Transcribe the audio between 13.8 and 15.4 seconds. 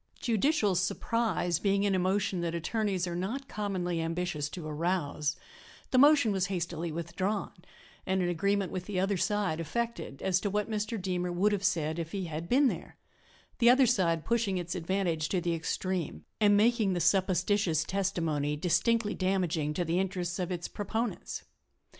side pushing its advantage to